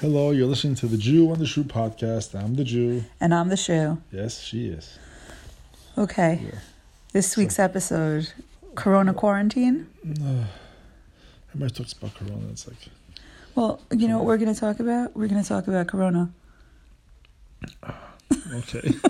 [0.00, 2.38] Hello, you're listening to the Jew on the Shrew podcast.
[2.38, 3.04] I'm the Jew.
[3.18, 4.02] And I'm the shrew.
[4.12, 4.98] Yes, she is.
[5.96, 6.40] Okay.
[6.44, 6.58] Yeah.
[7.12, 8.30] This week's episode
[8.74, 9.86] Corona quarantine.
[10.22, 10.44] Uh,
[11.48, 12.46] everybody talks about Corona.
[12.50, 12.76] It's like,
[13.54, 15.16] Well, you know what we're going to talk about?
[15.16, 16.30] We're going to talk about Corona.
[17.82, 17.98] Ah,
[18.52, 18.92] okay.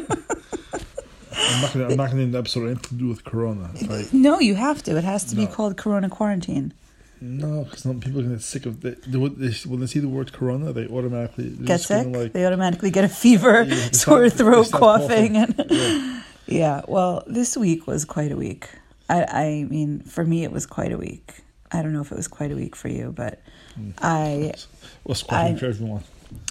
[1.33, 3.71] I'm not not gonna name the episode anything to do with Corona.
[3.91, 4.97] I, No, you have to.
[4.97, 6.73] It has to be called Corona quarantine.
[7.21, 10.33] No, because some people are gonna get sick of they, when they see the word
[10.33, 12.07] Corona, they automatically Get sick.
[12.09, 15.35] Like, they automatically get a fever, Yeah, sore throat, coughing.
[15.35, 15.37] coughing.
[15.37, 16.23] and yeah.
[16.49, 18.69] Yeah, well, this week was quite a week.
[19.09, 21.43] I, I mean, for me, it was quite a week.
[21.73, 23.41] I don't know if it was quite a week for you, but
[23.75, 23.91] Hmm.
[23.99, 24.55] I
[25.03, 26.03] what's quite for everyone.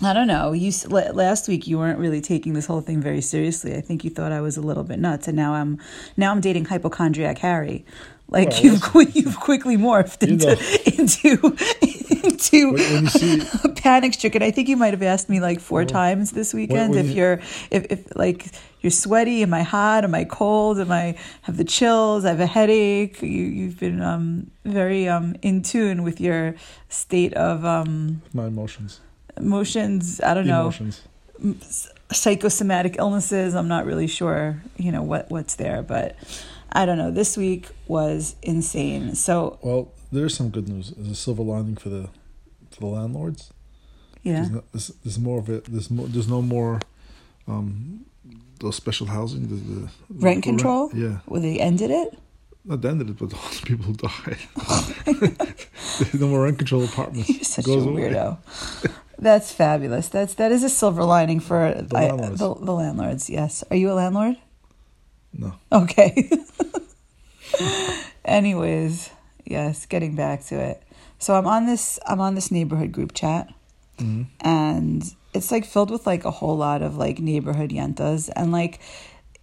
[0.03, 0.51] I don't know.
[0.51, 3.75] You last week you weren't really taking this whole thing very seriously.
[3.75, 5.79] I think you thought I was a little bit nuts, and now I'm
[6.17, 7.85] now I'm dating hypochondriac Harry.
[8.27, 10.61] Like Well, you've qui- you've quickly morphed You into know.
[10.97, 11.55] into
[12.25, 14.41] into When, when you see, a panic stricken.
[14.41, 17.07] I think you might have asked me like four Well, times this weekend when if
[17.11, 17.33] you- you're
[17.71, 18.47] if, if like
[18.81, 22.39] you're sweaty, am I hot, am I cold, am I have the chills, I have
[22.39, 23.21] a headache.
[23.21, 26.55] You you've been um very um in tune with your
[26.89, 29.01] state of um my emotions,
[29.37, 30.19] emotions.
[30.21, 31.01] I don't know emotions.
[32.11, 33.53] psychosomatic illnesses.
[33.55, 36.15] I'm not really sure, you know, what what's there, but
[36.81, 37.11] I don't know.
[37.11, 39.15] This week was insane.
[39.15, 40.91] So Well, there's some good news.
[40.95, 42.09] There's a silver lining for the
[42.71, 43.51] for the landlords.
[44.23, 45.63] yeah, There's, no, there's, there's more of it.
[45.65, 46.07] There's more.
[46.07, 46.79] There's no more.
[47.47, 48.05] Um,
[48.59, 49.47] those special housing.
[49.47, 49.89] The, the
[50.25, 50.89] rent control.
[50.93, 52.17] yeah, Well, they ended it.
[52.65, 54.39] not the end of it, but all the people who died.
[56.19, 57.29] No more rent control apartments.
[57.29, 58.37] You're such a weirdo.
[59.17, 60.09] That's fabulous.
[60.09, 62.39] That's that is a silver lining for The I- landlords.
[62.39, 63.29] the, the landlords.
[63.29, 63.63] Yes.
[63.71, 64.35] Are you a landlord?
[65.37, 66.29] No, Okay.
[68.25, 69.09] Anyways,
[69.45, 70.81] yes, getting back to it.
[71.19, 73.53] So I'm on this I'm on this neighborhood group chat
[73.99, 75.03] hmm and
[75.33, 78.79] it's like filled with like a whole lot of like neighborhood yentas and like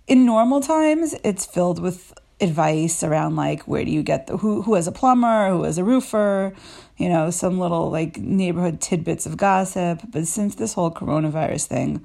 [0.06, 4.62] in normal times it's filled with advice around like where do you get the who
[4.62, 6.52] who has a plumber who has a roofer
[6.98, 12.04] you know some little like neighborhood tidbits of gossip but since this whole coronavirus thing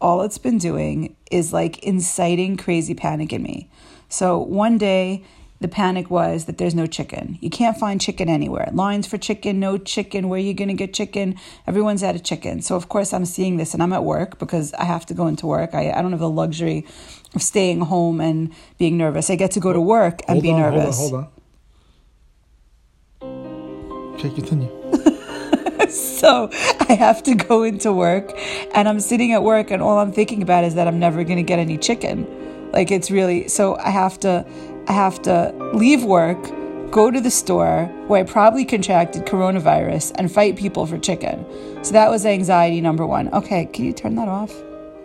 [0.00, 3.70] all it's been doing is like inciting crazy panic in me
[4.08, 5.24] so one day
[5.64, 7.38] the panic was that there's no chicken.
[7.40, 8.68] You can't find chicken anywhere.
[8.72, 10.28] Lines for chicken, no chicken.
[10.28, 11.36] Where are you going to get chicken?
[11.66, 12.60] Everyone's out of chicken.
[12.60, 15.26] So, of course, I'm seeing this and I'm at work because I have to go
[15.26, 15.74] into work.
[15.74, 16.86] I, I don't have the luxury
[17.34, 19.30] of staying home and being nervous.
[19.30, 20.98] I get to go to work and hold be on, nervous.
[20.98, 21.28] Hold on,
[23.22, 24.14] hold on.
[24.16, 24.83] Okay, continue.
[26.24, 26.48] So,
[26.88, 28.32] I have to go into work
[28.74, 31.36] and I'm sitting at work and all I'm thinking about is that I'm never going
[31.36, 32.26] to get any chicken.
[32.72, 34.46] Like, it's really so I have to.
[34.86, 36.38] I have to leave work,
[36.90, 41.44] go to the store where I probably contracted coronavirus and fight people for chicken.
[41.82, 43.32] So that was anxiety number one.
[43.32, 44.54] Okay, can you turn that off?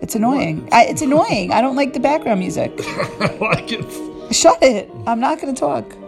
[0.02, 0.68] It's annoying.
[0.72, 1.52] I, it's annoying.
[1.52, 2.74] I don't like the background music.
[2.80, 4.36] I like it.
[4.36, 4.90] Shut it.
[5.08, 5.99] I'm not going to talk.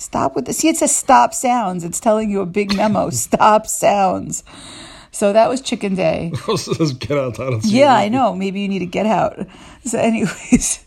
[0.00, 1.84] Stop with the See, it says stop sounds.
[1.84, 3.10] It's telling you a big memo.
[3.10, 4.42] stop sounds.
[5.10, 6.32] So that was chicken day.
[6.98, 7.38] Get out.
[7.38, 7.94] I don't Yeah.
[7.94, 8.34] I know.
[8.34, 9.46] Maybe you need to get out.
[9.82, 10.84] So, anyways,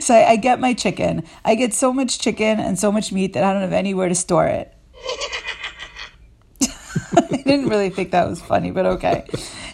[0.00, 1.22] so I, I get my chicken.
[1.44, 4.16] I get so much chicken and so much meat that I don't have anywhere to
[4.16, 4.74] store it.
[6.60, 9.28] I didn't really think that was funny, but okay.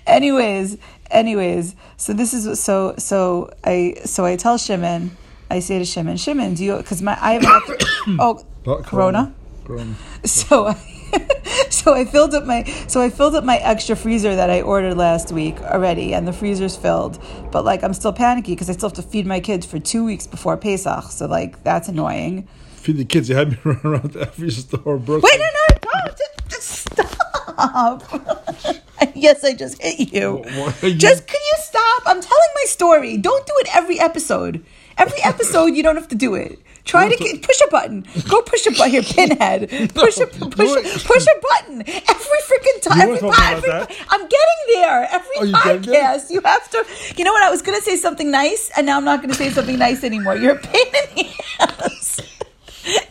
[0.06, 0.76] Anyways,
[1.10, 5.16] anyways, so this is so so I so I tell Shimon,
[5.50, 7.62] I say to Shimon, Shimon, do you because my I have
[8.20, 9.34] oh Oh, Corona.
[9.64, 9.94] Corona.
[10.24, 10.74] So I,
[11.70, 14.96] so I filled up my so I filled up my extra freezer that I ordered
[14.96, 17.18] last week already, and the freezer's filled.
[17.52, 20.04] But like I'm still panicky because I still have to feed my kids for two
[20.04, 21.04] weeks before Pesach.
[21.04, 22.46] So like that's annoying.
[22.76, 23.28] Feed the kids.
[23.28, 24.98] You had me run around to every store.
[24.98, 25.22] Brooklyn.
[25.22, 26.10] Wait, no, no, no!
[26.10, 28.02] just- just Stop!
[29.14, 30.44] yes, I just hit you.
[30.82, 32.02] You- Just can you stop?
[32.06, 33.16] I'm telling my story.
[33.16, 34.64] Don't do it every episode.
[34.96, 36.58] Every episode, you don't have to do it.
[36.88, 38.04] Try to get, push a button.
[38.28, 39.68] Go push a button here, pinhead.
[39.94, 41.04] Push a push it.
[41.04, 43.00] push a button every freaking time.
[43.02, 45.08] Every, were about every- I'm getting there.
[45.12, 46.84] Every Oh, you podcast, you have to.
[47.16, 47.42] You know what?
[47.42, 49.78] I was going to say something nice, and now I'm not going to say something
[49.78, 50.36] nice anymore.
[50.36, 51.26] You're a pain in the
[51.60, 52.20] ass.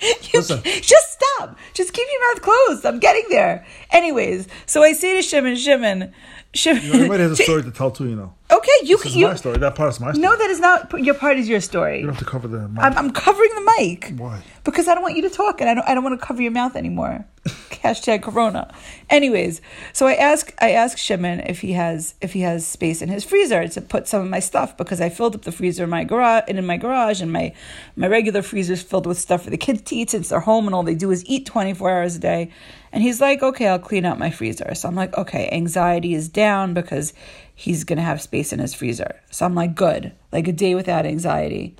[0.33, 0.61] Listen.
[0.63, 1.57] just stop.
[1.73, 2.85] Just keep your mouth closed.
[2.85, 3.65] I'm getting there.
[3.91, 6.13] Anyways, so I say to Shimon, Shimon,
[6.53, 6.83] Shimon.
[6.83, 8.09] You know, everybody has a story to tell too.
[8.09, 8.33] You know.
[8.49, 9.27] Okay, you is you.
[9.27, 9.57] my story.
[9.57, 10.21] That part is my story.
[10.21, 11.37] No, that is not your part.
[11.37, 11.99] Is your story.
[11.99, 12.59] you don't have to cover the.
[12.79, 14.13] I'm, I'm covering the mic.
[14.17, 14.41] Why?
[14.63, 15.87] Because I don't want you to talk, and I don't.
[15.87, 17.25] I don't want to cover your mouth anymore.
[17.83, 18.73] Hashtag Corona.
[19.09, 19.61] Anyways,
[19.91, 20.53] so I ask.
[20.59, 24.07] I ask Shimon if he has if he has space in his freezer to put
[24.07, 26.65] some of my stuff because I filled up the freezer in my garage and in
[26.65, 27.53] my garage, and my
[27.97, 30.75] my regular freezer's filled with stuff for the kids to eat since they're home and
[30.75, 32.51] all they do is eat 24 hours a day.
[32.91, 34.73] And he's like, okay, I'll clean out my freezer.
[34.75, 37.13] So I'm like, okay, anxiety is down because
[37.53, 39.19] he's going to have space in his freezer.
[39.31, 40.13] So I'm like, good.
[40.31, 41.75] Like a day without anxiety.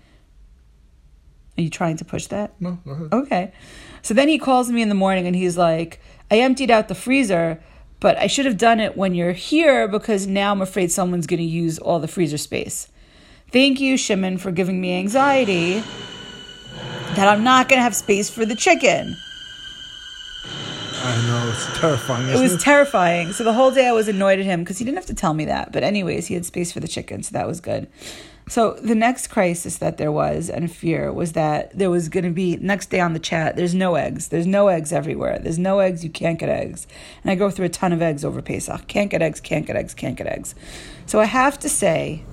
[1.57, 2.53] Are you trying to push that?
[2.59, 3.13] No, go ahead.
[3.13, 3.53] Okay.
[4.01, 6.95] So then he calls me in the morning and he's like, I emptied out the
[6.95, 7.61] freezer,
[7.99, 11.39] but I should have done it when you're here because now I'm afraid someone's going
[11.39, 12.89] to use all the freezer space.
[13.51, 15.81] Thank you, Shimon, for giving me anxiety
[17.17, 19.17] that I'm not going to have space for the chicken.
[20.99, 22.29] I know it's terrifying.
[22.29, 23.33] It was terrifying.
[23.33, 25.33] So the whole day I was annoyed at him because he didn't have to tell
[25.33, 25.71] me that.
[25.71, 27.87] But, anyways, he had space for the chicken, so that was good.
[28.47, 32.31] So the next crisis that there was and fear was that there was going to
[32.31, 33.55] be next day on the chat.
[33.55, 34.27] There's no eggs.
[34.27, 35.39] There's no eggs everywhere.
[35.39, 36.03] There's no eggs.
[36.03, 36.85] You can't get eggs.
[37.23, 38.87] And I go through a ton of eggs over Pesach.
[38.87, 39.41] Can't get eggs.
[39.41, 39.93] Can't get eggs.
[39.95, 40.53] Can't get eggs.
[41.07, 42.23] So I have to say,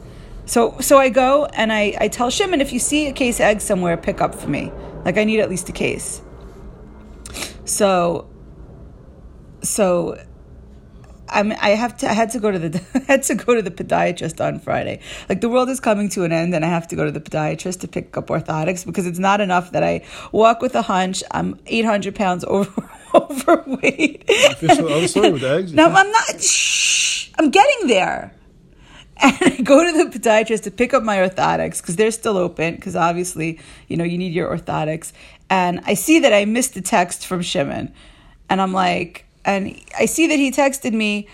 [0.46, 3.60] so so I go and I I tell Shimon if you see a case egg
[3.60, 4.72] somewhere, pick up for me.
[5.04, 6.22] Like I need at least a case.
[7.64, 8.28] So
[9.62, 10.18] so
[11.28, 12.08] I'm, I have to.
[12.08, 12.82] I had to go to the.
[12.94, 15.00] I had to go to the podiatrist on Friday.
[15.28, 17.20] Like the world is coming to an end, and I have to go to the
[17.20, 21.22] podiatrist to pick up orthotics because it's not enough that I walk with a hunch.
[21.30, 24.26] I'm 800 pounds over overweight.
[24.26, 25.72] The other story with the eggs?
[25.72, 26.40] No, I'm not.
[26.40, 28.32] Shh, I'm getting there.
[29.22, 32.74] And I go to the podiatrist to pick up my orthotics because they're still open.
[32.74, 35.12] Because obviously, you know, you need your orthotics.
[35.48, 37.92] And I see that I missed the text from Shimon,
[38.48, 41.28] and I'm like, and I see that he texted me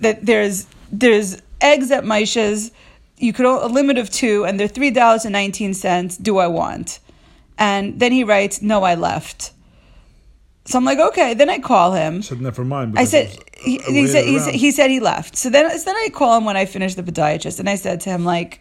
[0.00, 2.72] that there's there's eggs at Maisha's.
[3.18, 6.16] You could a limit of two, and they're three dollars and nineteen cents.
[6.16, 6.98] Do I want?
[7.58, 9.52] And then he writes, "No, I left."
[10.64, 11.34] So I'm like, okay.
[11.34, 12.18] Then I call him.
[12.18, 12.98] I said never mind.
[12.98, 15.36] I said he, he said he, said he said he left.
[15.36, 18.10] So then then I call him when I finished the podiatrist, and I said to
[18.10, 18.60] him like,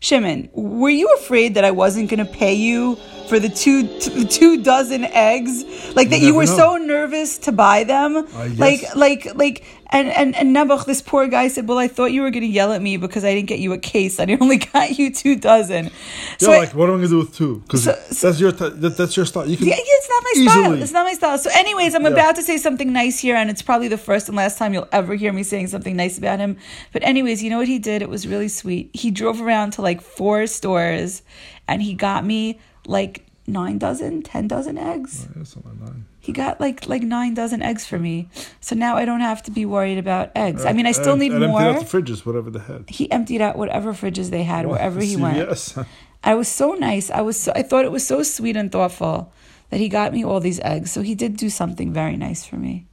[0.00, 2.96] Shimon, were you afraid that I wasn't going to pay you
[3.28, 5.64] for the two the two dozen eggs?
[5.96, 6.56] Like that you were know.
[6.56, 8.26] so nervous to buy them?
[8.34, 12.12] I Like like like and and and Nebuch, this poor guy said, "Well, I thought
[12.12, 14.20] you were going to yell at me because I didn't get you a case.
[14.20, 15.90] I only got you two dozen."
[16.38, 17.60] So yeah, I- like what am I gonna do with two?
[17.60, 17.92] Because So-
[18.28, 19.48] that's your t- that, that's your style.
[19.48, 20.82] You can yeah, yeah, it's not my style.
[20.82, 21.38] It's not my style.
[21.38, 22.08] So, anyways, I'm Yeah.
[22.10, 24.88] about to say something nice here, and it's probably the first and last time you'll
[24.92, 26.56] ever hear me saying something nice about him.
[26.92, 28.02] But, anyways, you know what he did?
[28.02, 28.90] It was really sweet.
[28.92, 31.22] He drove around to like four stores,
[31.66, 35.26] and he got me like nine dozen, ten dozen eggs.
[35.28, 36.00] Oh, yeah, something like that.
[36.28, 38.28] He got like like nine dozen eggs for me.
[38.60, 40.62] So now I don't have to be worried about eggs.
[40.66, 41.62] I mean, I still And- need and more.
[41.62, 42.84] empty out the fridges, whatever they had.
[42.90, 45.38] He emptied out whatever fridges they had wherever he went.
[45.38, 45.78] Yes.
[46.22, 47.10] I was so nice.
[47.10, 49.32] I was so, I thought it was so sweet and thoughtful
[49.70, 50.92] that he got me all these eggs.
[50.92, 52.84] So he did do something very nice for me.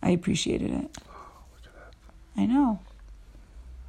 [0.00, 0.98] I appreciated it.
[2.36, 2.78] I know.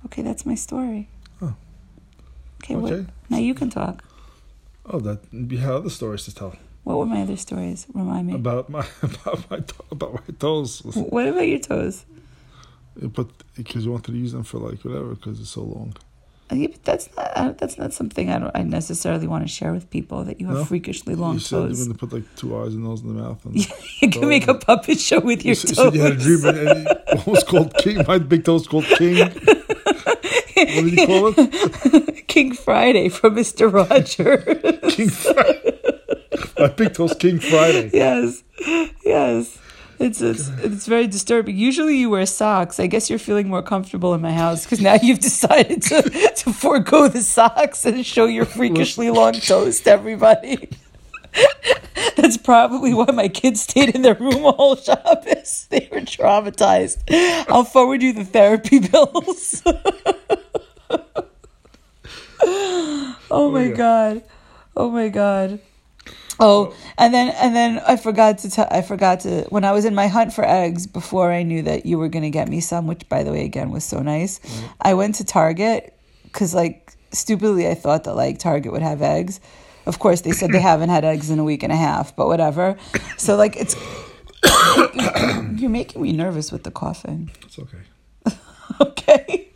[0.05, 1.09] Okay, that's my story.
[1.43, 1.53] Oh.
[2.63, 2.91] Okay, what?
[2.93, 3.05] Okay.
[3.29, 4.03] Now you can talk.
[4.83, 6.55] Oh, that you had other stories to tell
[6.89, 7.85] What were my other stories?
[7.93, 8.33] Remind me.
[8.33, 9.59] about my about my
[9.91, 10.81] about my toes.
[10.95, 12.03] what about your toes?
[12.99, 15.95] But because you wanted to use them for like whatever, because it's so long.
[16.51, 19.91] Yeah, but that's not that's not something I don't I necessarily want to share with
[19.91, 20.65] people that you have No?
[20.65, 23.21] freakishly long you said You're going to put like two eyes and nose in the
[23.21, 23.45] mouth.
[23.45, 23.55] And
[24.01, 25.69] you can make a puppet show with your you, toes.
[25.69, 26.87] you said you had a dream, and,
[27.19, 28.03] it was called King.
[28.07, 29.17] My big toes called King.
[29.19, 32.27] what did you call it?
[32.27, 34.37] King Friday from Mister Roger.
[34.89, 35.78] King Friday.
[36.57, 37.89] My picked those King Friday.
[37.93, 38.43] yes,
[39.05, 39.59] yes.
[39.99, 41.57] It's, it's it's very disturbing.
[41.57, 42.79] Usually you wear socks.
[42.79, 46.01] I guess you're feeling more comfortable in my house because now you've decided to,
[46.37, 50.69] to forego the socks and show your freakishly long toes to everybody.
[52.15, 55.67] That's probably why my kids stayed in their room all Shabbos.
[55.69, 57.03] They were traumatized.
[57.49, 59.61] I'll forward you the therapy bills.
[59.65, 59.75] oh
[62.49, 63.75] my oh, yeah.
[63.75, 64.23] god.
[64.77, 65.59] Oh my god.
[66.39, 69.71] Oh, oh, and then and then I forgot to tell I forgot to when I
[69.71, 72.47] was in my hunt for eggs before I knew that you were going to get
[72.47, 74.39] me some, which by the way again was so nice.
[74.39, 74.67] Mm-hmm.
[74.81, 75.93] I went to Target
[76.31, 79.39] cuz like stupidly I thought that like Target would have eggs.
[79.85, 82.27] Of course, they said they haven't had eggs in a week and a half, but
[82.27, 82.77] whatever.
[83.17, 83.75] So like it's
[85.59, 87.31] you're making me nervous with the coughing.
[87.43, 87.83] It's okay.
[88.81, 89.49] Okay.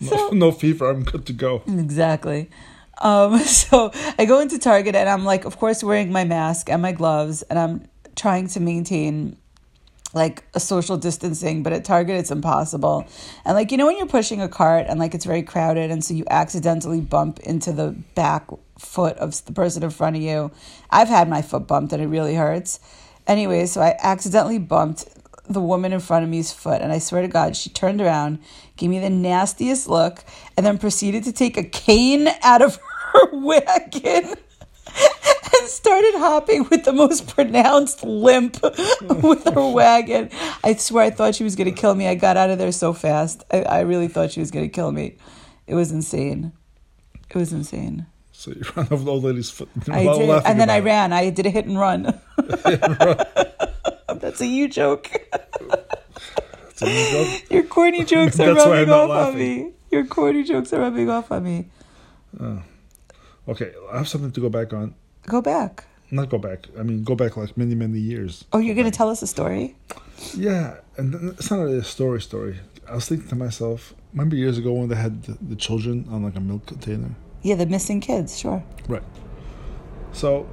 [0.00, 0.90] No, no fever.
[0.90, 1.62] I'm good to go.
[1.66, 2.50] Exactly.
[3.00, 6.82] Um, so I go into Target and I'm like, of course, wearing my mask and
[6.82, 9.36] my gloves, and I'm trying to maintain
[10.12, 13.06] like a social distancing, but at Target it's impossible.
[13.44, 16.04] And like you know when you're pushing a cart and like it's very crowded, and
[16.04, 18.48] so you accidentally bump into the back
[18.78, 20.50] foot of the person in front of you.
[20.90, 22.80] I've had my foot bumped and it really hurts.
[23.26, 25.08] Anyway, so I accidentally bumped
[25.48, 28.38] the woman in front of me's foot, and I swear to God, she turned around,
[28.76, 30.24] gave me the nastiest look,
[30.56, 32.78] and then proceeded to take a cane out of
[33.12, 34.34] her wagon
[34.94, 38.62] and started hopping with the most pronounced limp
[39.22, 40.30] with her wagon.
[40.62, 42.06] I swear I thought she was going to kill me.
[42.08, 43.44] I got out of there so fast.
[43.50, 45.16] I, I really thought she was going to kill me.
[45.66, 46.52] It was insane.
[47.30, 48.06] It was insane.
[48.32, 49.68] So you ran over the old lady's foot.
[49.90, 50.84] I did, and then I it.
[50.84, 51.12] ran.
[51.12, 52.20] I did a hit and run.
[54.24, 55.10] That's a you joke.
[55.60, 55.68] You
[56.80, 59.72] go- Your corny jokes are rubbing off on me.
[59.90, 61.66] Your corny jokes are rubbing off on me.
[62.40, 62.62] Oh.
[63.48, 64.94] Okay, I have something to go back on.
[65.26, 65.84] Go back.
[66.10, 66.68] Not go back.
[66.78, 68.46] I mean, go back like many, many years.
[68.54, 69.76] Oh, you're going to tell us a story?
[70.34, 72.22] Yeah, and it's not really a story.
[72.22, 72.60] Story.
[72.88, 73.92] I was thinking to myself.
[74.14, 77.10] Remember years ago when they had the, the children on like a milk container?
[77.42, 78.64] Yeah, the missing kids, sure.
[78.88, 79.02] Right.
[80.12, 80.48] So,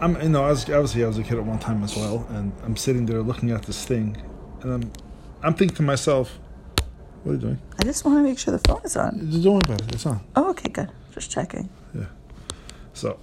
[0.00, 2.26] I'm you know I was obviously I was a kid at one time as well,
[2.30, 4.16] and I'm sitting there looking at this thing,
[4.62, 4.92] and I'm
[5.42, 6.38] I'm thinking to myself,
[7.22, 7.58] what are you doing?
[7.78, 9.30] I just want to make sure the phone is on.
[9.30, 9.94] Don't worry about it.
[9.94, 10.20] It's on.
[10.36, 10.90] Oh, okay, good.
[11.12, 11.68] Just checking.
[11.94, 12.06] Yeah.
[12.92, 13.18] So,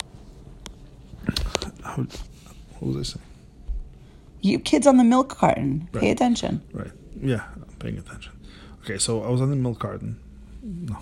[1.83, 3.25] how, what was I saying?
[4.41, 5.89] You kids on the milk carton.
[5.93, 6.61] Pay attention.
[6.73, 6.91] Right.
[7.21, 8.31] Yeah, I'm paying attention.
[8.83, 10.19] Okay, so I was on the milk carton.
[10.63, 10.97] No.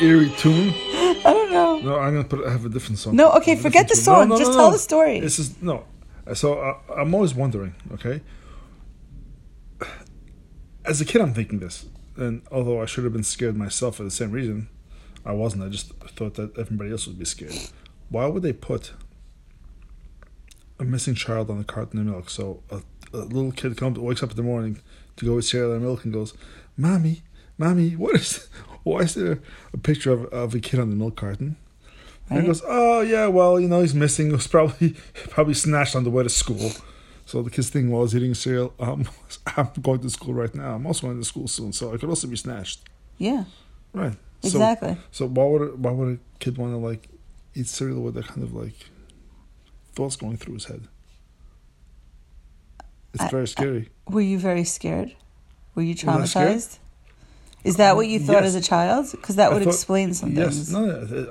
[0.00, 0.70] Eerie tune.
[1.26, 1.78] I don't know.
[1.80, 2.46] No, I'm gonna put.
[2.46, 3.16] I have a different song.
[3.16, 4.04] No, okay, forget the tune.
[4.04, 4.28] song.
[4.36, 5.20] Just tell the story.
[5.20, 5.84] This is no.
[6.34, 7.74] So uh, I'm always wondering.
[7.94, 8.20] Okay,
[10.84, 11.86] as a kid, I'm thinking this,
[12.16, 14.68] and although I should have been scared myself for the same reason,
[15.24, 15.64] I wasn't.
[15.64, 17.54] I just thought that everybody else would be scared.
[18.08, 18.92] Why would they put
[20.78, 22.30] a missing child on a carton of milk?
[22.30, 24.80] So a, a little kid comes, wakes up in the morning
[25.16, 26.34] to go with cereal and milk, and goes,
[26.76, 27.22] "Mommy,
[27.58, 28.48] mommy, what is?
[28.86, 29.40] Why is there
[29.72, 31.56] a picture of, of a kid on the milk carton?"
[32.30, 34.28] And he goes, "Oh yeah, well, you know, he's missing.
[34.30, 34.94] It was probably
[35.30, 36.70] probably snatched on the way to school."
[37.24, 38.72] So the kid's thing was eating cereal.
[38.78, 39.08] Um,
[39.56, 40.76] I'm going to school right now.
[40.76, 42.82] I'm also going to school soon, so I could also be snatched.
[43.18, 43.44] Yeah,
[43.92, 44.16] Right.
[44.44, 44.96] Exactly.
[45.10, 47.08] So why would a, why would a kid want to like
[47.54, 48.78] eat cereal with that kind of like
[49.96, 50.82] thoughts going through his head?
[53.14, 53.88] It's I- very scary.
[54.08, 55.16] Were you very scared?
[55.74, 56.78] Were you I traumatized?
[57.66, 58.54] Is that what you thought Yes.
[58.54, 59.10] as a child?
[59.10, 60.54] Because that I would thought- explain some yes.
[60.54, 60.72] things.
[60.72, 60.82] No.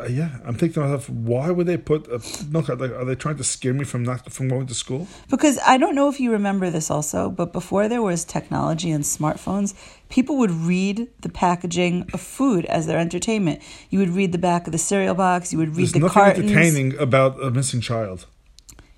[0.01, 0.29] uh, yeah.
[0.45, 2.19] I'm thinking to myself, why would they put a
[2.53, 2.67] milk?
[2.69, 5.07] Like, are they trying to scare me from not from going to school?
[5.29, 9.03] Because I don't know if you remember this also, but before there was technology and
[9.03, 9.73] smartphones,
[10.09, 13.61] people would read the packaging of food as their entertainment.
[13.89, 15.53] You would read the back of the cereal box.
[15.53, 16.51] You would read There's the nothing cartons.
[16.51, 18.25] entertaining about a missing child.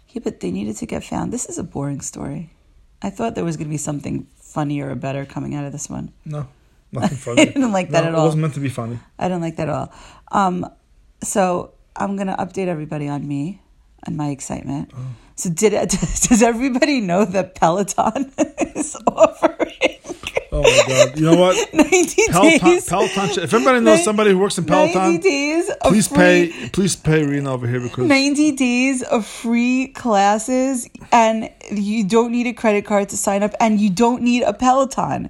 [0.09, 1.31] Yeah, but they needed to get found.
[1.31, 2.49] This is a boring story.
[3.01, 5.87] I thought there was going to be something funnier or better coming out of this
[5.89, 6.11] one.
[6.25, 6.47] No,
[6.91, 7.41] nothing funny.
[7.41, 8.21] I didn't like that No, at all.
[8.21, 8.99] It wasn't meant to be funny.
[9.19, 9.93] I don't like that at all.
[10.31, 10.65] Um,
[11.23, 13.61] so I'm gonna update everybody on me
[14.05, 14.91] and my excitement.
[14.95, 14.99] Oh.
[15.35, 18.31] So did does everybody know that Peloton
[18.75, 19.97] is offering
[20.51, 21.19] Oh my god!
[21.19, 21.73] You know what?
[21.73, 22.67] 90 Peloton.
[22.67, 22.89] days?
[22.89, 23.43] Peloton.
[23.43, 26.69] If anybody knows somebody who works in 90 Peloton, days of please free, pay.
[26.69, 32.47] Please pay Rena over here because 90 days of free classes and you don't need
[32.47, 35.29] a credit card to sign up and you don't need a Peloton.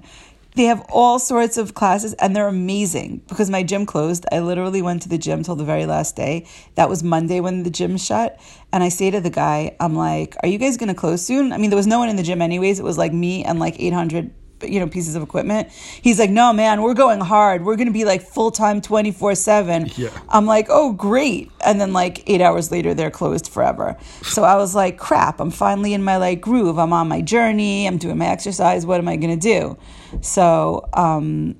[0.58, 4.26] They have all sorts of classes and they're amazing because my gym closed.
[4.32, 6.46] I literally went to the gym till the very last day.
[6.74, 8.40] That was Monday when the gym shut.
[8.72, 11.52] And I say to the guy, I'm like, Are you guys going to close soon?
[11.52, 12.80] I mean, there was no one in the gym, anyways.
[12.80, 14.32] It was like me and like 800
[14.64, 15.68] you know pieces of equipment
[16.02, 20.10] he's like no man we're going hard we're going to be like full-time 24-7 Yeah.
[20.28, 21.52] I'm like, oh, great.
[21.64, 23.96] And then like eight hours later, they're closed forever.
[24.22, 26.76] So I was like, crap, I'm finally in my like groove.
[26.76, 27.86] I'm on my journey.
[27.86, 28.84] I'm doing my exercise.
[28.84, 29.78] What am I going to do?
[30.20, 31.56] So, um,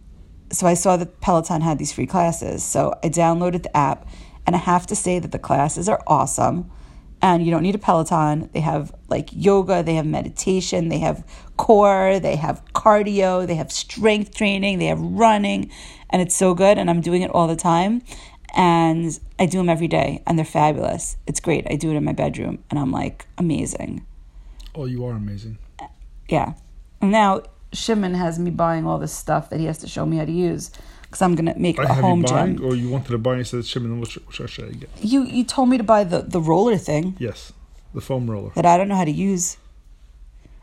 [0.51, 2.65] so I saw that Peloton had these free classes.
[2.65, 4.09] So I downloaded the app
[4.47, 6.71] and I have to say that the classes are awesome.
[7.21, 8.49] And you don't need a Peloton.
[8.53, 11.27] They have like yoga, they have meditation, they have
[11.57, 15.71] core, they have cardio, they have strength training, they have running,
[16.11, 16.79] and it's so good.
[16.79, 18.03] And I'm doing it all the time.
[18.55, 21.17] And I do them every day, and they're fabulous.
[21.27, 21.67] It's great.
[21.71, 24.07] I do it in my bedroom, and I'm like, amazing.
[24.75, 25.59] oh, you are amazing.
[26.29, 26.55] Yeah.
[27.03, 30.25] Now Shimon has me buying all this stuff that he has to show me how
[30.25, 30.71] to use
[31.03, 32.65] because I'm to make I a have home you buying, gym.
[32.67, 34.91] or you wanted to buy and said Shimon, which, which should I get?
[35.01, 37.53] You, you told me to buy the, the roller thing Yes,
[37.95, 38.51] the foam roller.
[38.55, 39.57] that I don't know how to use.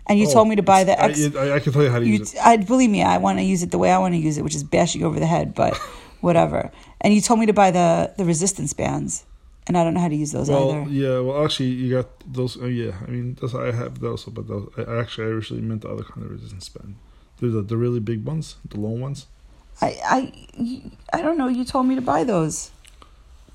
[0.07, 1.35] And you Oh, told me to buy the I X.
[1.35, 2.39] I, I, I can tell you how to you, use it.
[2.43, 4.43] I believe me, I want to use it the way I want to use it,
[4.43, 5.75] which is bashing over the head, but
[6.21, 6.71] whatever.
[7.01, 9.25] And you told me to buy the the resistance bands,
[9.67, 10.89] and I don't know how to use those Well, either.
[10.91, 11.19] yeah.
[11.19, 12.57] Well, actually, you got those.
[12.61, 12.93] Oh, yeah.
[13.07, 16.03] I mean, those I have those, but those, I actually I originally meant the other
[16.03, 16.95] kind of resistance band.
[17.39, 19.27] They're the, the really big ones, the long ones.
[19.81, 20.81] I, I
[21.11, 21.47] I don't know.
[21.49, 22.71] You told me to buy those.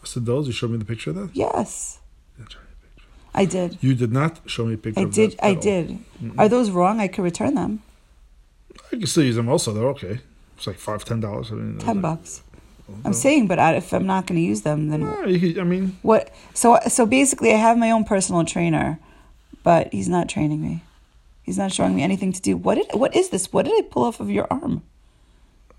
[0.03, 0.47] I said those.
[0.47, 1.31] You showed me the picture of that.
[1.35, 1.99] Yes,
[2.39, 3.09] Yeah, show me a picture.
[3.35, 3.79] I did.
[3.81, 5.01] You did not show me a picture.
[5.01, 5.31] I of did.
[5.33, 5.61] That I all.
[5.61, 5.99] did.
[6.23, 6.39] Mm-mm.
[6.39, 7.01] Are those wrong?
[7.01, 7.83] I could return them.
[8.93, 9.49] I can still use them.
[9.49, 10.21] Also, they're okay.
[10.59, 11.51] It's like five, ten dollars.
[11.53, 12.43] I mean, Ten bucks.
[12.91, 13.07] Mm-hmm.
[13.07, 15.65] I'm saying, but I, if I'm not going to use them, then you could, I
[15.65, 16.31] mean, what?
[16.55, 18.99] So so basically, I have my own personal trainer,
[19.63, 20.83] but he's not training me.
[21.43, 22.57] He's not showing me anything to do.
[22.57, 23.53] What did what is this?
[23.53, 24.83] What did I pull off of your arm?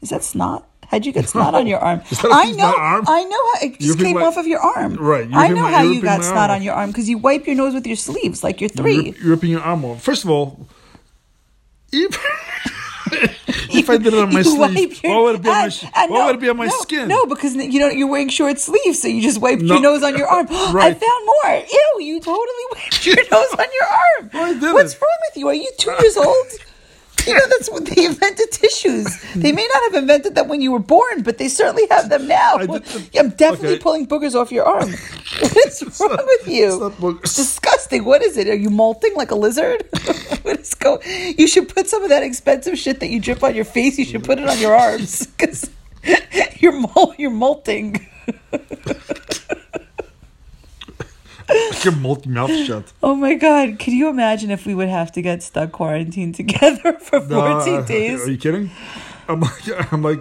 [0.02, 0.68] Is that snot?
[0.88, 2.02] How'd you get snot on your arm?
[2.12, 2.74] Is that a I know.
[2.76, 3.06] arm?
[3.08, 4.96] I know how it just came my- off of your arm.
[4.96, 7.48] Right, I know my- how you got snot arm on your arm because you wipe
[7.48, 9.16] your nose with your sleeves like you're three.
[9.22, 10.04] you're ripping your arm off.
[10.04, 10.68] First of all,
[11.94, 12.12] if,
[13.74, 14.60] if I did it on my sleeve,
[14.92, 15.64] wipe your- why would it be on my,
[15.96, 17.08] and why no, would it be on my no, skin?
[17.08, 19.74] No, because you know you're wearing short sleeves, so you just wiped No.
[19.76, 20.48] your nose on your arm.
[20.52, 21.64] I found more.
[21.72, 22.02] Ew!
[22.06, 23.88] You totally wiped your nose on your
[24.52, 24.74] arm.
[24.74, 25.48] What's wrong with you?
[25.48, 26.48] Are you two years old?
[27.28, 29.22] You know that's what they invented tissues.
[29.36, 32.28] They may not have invented them when you were born, but they certainly have them
[32.28, 32.56] now.
[32.56, 33.80] I did the- I'm definitely okay.
[33.80, 34.90] pulling boogers off your arm.
[35.40, 36.68] What's wrong not- with you?
[36.68, 37.20] it's not boogers.
[37.24, 38.04] It's disgusting.
[38.06, 38.48] What is it?
[38.48, 39.84] Are you molting like a lizard?
[40.42, 41.00] what is go?
[41.06, 43.98] You should put some of that expensive shit that you drip on your face.
[44.00, 45.70] You should put it on your arms because
[46.60, 48.08] you're mol- you're molting.
[51.84, 52.92] Your multi mouth shut.
[53.02, 53.80] Oh my god!
[53.80, 57.82] Can you imagine if we would have to get stuck quarantined together for 14 uh,
[57.82, 58.28] days?
[58.28, 58.70] Are you kidding?
[59.28, 60.20] I'm like, I'm like,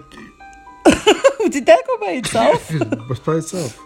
[1.50, 2.72] Did that go by itself?
[3.08, 3.78] but by itself.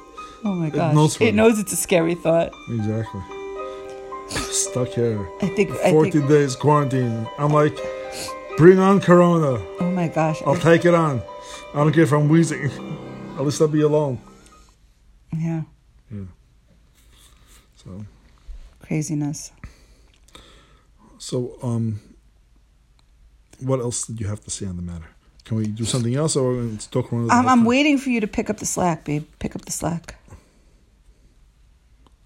[0.45, 0.95] Oh my gosh!
[0.95, 2.53] knows it knows it's a scary thought.
[2.71, 3.23] Exactly.
[4.29, 5.27] Stuck here.
[5.43, 5.71] I think.
[5.83, 6.29] I 14 think.
[6.29, 7.27] days quarantine.
[7.39, 7.77] I'm like,
[8.57, 9.63] bring on Corona.
[9.81, 10.43] Oh my gosh!
[10.47, 11.23] I'll take it on.
[11.75, 12.71] I don't care if I'm wheezing.
[13.37, 14.19] At least I'll be alone.
[15.37, 15.63] Yeah.
[16.13, 16.25] Yeah,
[17.85, 18.05] So,
[18.81, 19.53] craziness.
[21.19, 22.01] so um,
[23.61, 25.09] what else did you have to say on the matter?
[25.45, 28.27] Can we do something else, or let's talk the I'm, I'm waiting for you to
[28.27, 29.27] pick up the slack, babe.
[29.39, 30.17] Pick up the slack.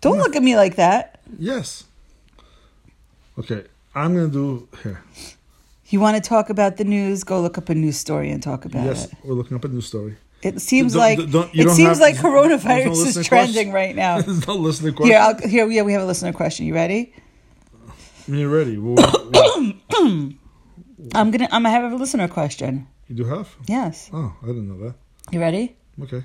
[0.01, 1.21] Don't look at me like that.
[1.37, 1.85] Yes.
[3.37, 5.03] Okay, I'm gonna do here.
[5.89, 7.25] You want to talk about the news?
[7.25, 9.11] Go look up a news story and talk about yes, it.
[9.15, 10.17] Yes, we're looking up a new story.
[10.43, 13.73] It seems Don't- like don't- it seems have- like coronavirus is trending question?
[13.73, 14.21] right now.
[14.23, 15.13] There's no listening question.
[15.15, 16.67] Here, I'll, here, yeah, we have a listener question.
[16.67, 17.13] You ready?
[18.29, 18.79] Me ready.
[18.79, 18.95] Well,
[19.33, 19.73] well,
[21.15, 22.87] I'm gonna, I'm gonna have a listener question.
[23.09, 23.55] you do have?
[23.67, 24.95] Yes, Oh, I didn't know that.
[25.33, 25.77] you ready?
[26.03, 26.23] Okay.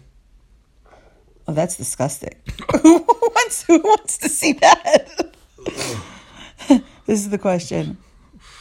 [1.47, 2.36] Oh, that's disgusting.
[2.82, 5.36] who wants who wants to see that?
[6.67, 6.82] this
[7.19, 7.97] is the question.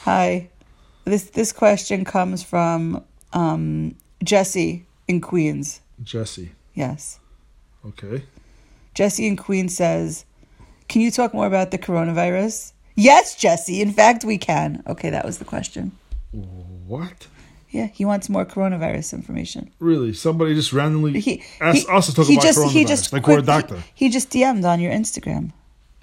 [0.05, 0.49] Hi.
[1.05, 5.81] This this question comes from um, Jesse in Queens.
[6.03, 6.51] Jesse.
[6.75, 7.21] Yes.
[7.87, 8.25] Okay.
[8.95, 10.25] Jesse in Queens says,
[10.89, 12.73] Can you talk more about the coronavirus?
[12.95, 13.81] Yes, Jesse.
[13.81, 14.83] In fact, we can.
[14.87, 15.93] Okay, that was the question.
[16.87, 17.27] What?
[17.71, 19.71] Yeah, he wants more coronavirus information.
[19.79, 20.13] Really?
[20.13, 23.13] Somebody just randomly He, asked he- us to talk he about just, coronavirus, he just
[23.13, 23.77] like we're a doctor.
[23.95, 25.53] He, he just DM'd on your Instagram.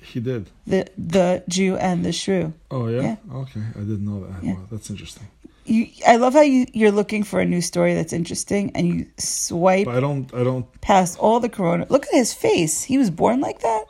[0.01, 0.49] He did.
[0.65, 2.53] The the Jew and the shrew.
[2.71, 3.01] Oh yeah.
[3.01, 3.15] Yeah.
[3.41, 4.43] Okay, I didn't know that.
[4.43, 4.53] Yeah.
[4.53, 5.27] Wow, that's interesting.
[5.69, 9.05] You, I love how you, you're looking for a new story that's interesting and you
[9.17, 10.33] swipe But I don't.
[10.33, 10.65] I don't.
[10.81, 11.85] past all the corona.
[11.89, 12.83] Look at his face.
[12.83, 13.85] He was born like that?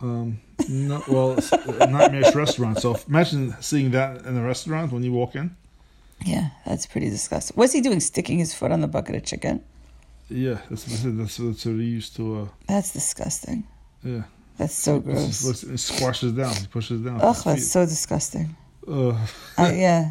[0.00, 0.40] Um.
[0.68, 1.02] No.
[1.08, 2.78] Well, it's a restaurant.
[2.80, 5.56] So imagine seeing that in a restaurant when you walk in.
[6.24, 7.56] Yeah, that's pretty disgusting.
[7.56, 8.00] What's he doing?
[8.00, 9.62] Sticking his foot on the bucket of chicken?
[10.28, 12.40] Yeah, that's that's that's, what he used to.
[12.42, 13.64] Uh, That's disgusting.
[14.04, 14.24] yeah.
[14.58, 15.26] That's so gross.
[15.26, 16.54] just- looks- It squashes down.
[16.54, 17.20] He pushes down.
[17.22, 18.54] Ugh, that's so disgusting.
[18.86, 19.16] Ugh.
[19.58, 20.10] Uh, yeah.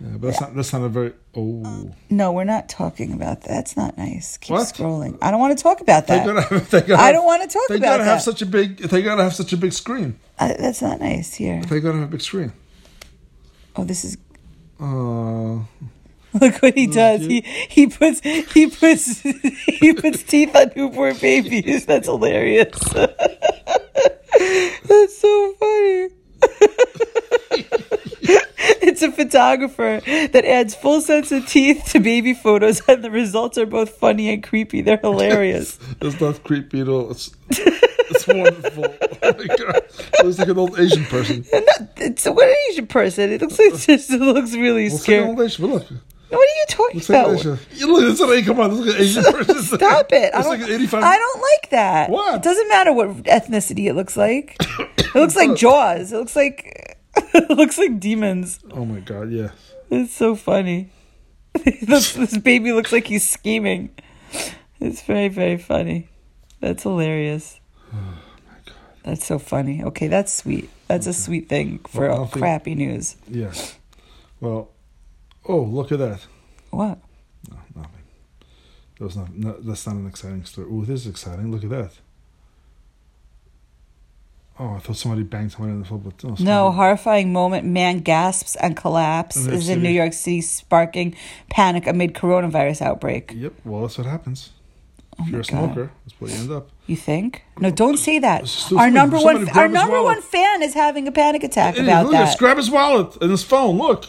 [0.00, 0.54] Yeah, but that's not.
[0.54, 1.12] That's not a very.
[1.36, 1.94] Oh.
[2.10, 3.48] No, we're not talking about that.
[3.48, 4.36] That's not nice.
[4.38, 4.66] Keep What?
[4.66, 5.18] scrolling.
[5.22, 6.26] I don't want to talk about They that.
[6.26, 6.42] gotta.
[6.42, 8.10] Have, they gotta I have- don't want to talk They about gotta that.
[8.10, 8.78] have such a big.
[8.78, 10.18] They gotta have such a big screen.
[10.38, 11.34] Uh, that's not nice.
[11.34, 11.62] Here.
[11.62, 12.52] They gotta have a big screen.
[13.76, 14.16] Oh, this is.
[14.80, 15.60] Uh,
[16.38, 17.22] Look what he does.
[17.22, 19.20] He he puts he puts
[19.80, 21.86] he puts teeth on newborn babies.
[21.86, 22.78] That's hilarious.
[24.88, 26.08] That's so funny.
[28.82, 33.58] it's a photographer that adds full sets of teeth to baby photos, and the results
[33.58, 34.80] are both funny and creepy.
[34.80, 35.78] They're hilarious.
[36.00, 37.10] it's not creepy at all.
[37.10, 38.94] It's it's wonderful.
[39.22, 39.76] Oh my god!
[39.88, 41.44] It looks like an old Asian person.
[41.52, 43.30] Not, it's what an Asian person.
[43.32, 45.24] It looks like it uh, just it looks really Looks like scary.
[45.26, 45.66] old Asian.
[45.66, 45.82] Look,
[46.28, 47.34] What are you talking looks like about?
[47.40, 47.58] Asian.
[47.74, 48.74] You look, it's an come on.
[48.74, 49.62] Look at an Asian person.
[49.62, 50.32] Stop it!
[50.34, 50.94] I don't, like.
[50.94, 52.10] I don't like that.
[52.10, 52.36] What?
[52.36, 54.56] It doesn't matter what ethnicity it looks like.
[55.16, 56.12] It looks like Jaws.
[56.12, 56.95] It looks like
[57.34, 58.60] it looks like demons.
[58.70, 59.30] Oh my god!
[59.30, 59.52] yes.
[59.90, 60.90] It's so funny.
[61.82, 63.90] this, this baby looks like he's scheming.
[64.80, 66.08] It's very very funny.
[66.60, 67.60] That's hilarious.
[67.92, 67.96] Oh
[68.46, 68.74] my god.
[69.04, 69.82] That's so funny.
[69.84, 70.68] Okay, that's sweet.
[70.88, 73.16] That's a sweet thing for Well, don't think- crappy news.
[73.28, 73.76] Yes.
[74.40, 74.70] Well.
[75.48, 76.26] Oh, look at that.
[76.70, 76.98] What?
[77.48, 78.02] No, nothing.
[78.98, 80.66] That was not, no, that's not an exciting story.
[80.70, 81.52] Oh, this is exciting.
[81.52, 81.92] Look at that.
[84.58, 86.44] Oh, I thought somebody banged someone on the floor, but oh, no.
[86.44, 87.66] No, horrifying moment.
[87.66, 89.88] Man gasps and collapse In New York is in New.
[89.90, 91.14] York City, sparking
[91.50, 93.32] panic amid coronavirus outbreak.
[93.36, 93.52] Yep.
[93.64, 94.50] Well, that's what happens.
[95.18, 95.74] Oh if you're a Oh my God.
[95.74, 96.70] smoker, that's what you end up.
[96.86, 97.44] You think?
[97.58, 98.46] No, don't say that.
[98.46, 100.16] Still Our number one, our number wallet.
[100.16, 102.38] one fan is having a panic attack Idiot, about look, that.
[102.38, 103.76] Grab his wallet and his phone.
[103.78, 104.06] Look.